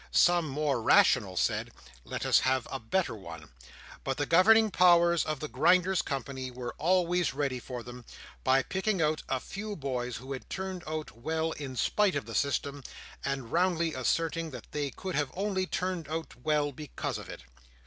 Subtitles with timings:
[0.09, 1.69] Some more rational said,
[2.05, 3.49] let us have a better one.
[4.03, 8.03] But the governing powers of the Grinders' Company were always ready for them,
[8.43, 12.33] by picking out a few boys who had turned out well in spite of the
[12.33, 12.81] system,
[13.23, 17.43] and roundly asserting that they could have only turned out well because of it.